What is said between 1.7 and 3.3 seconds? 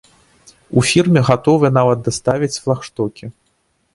нават даставіць флагштокі.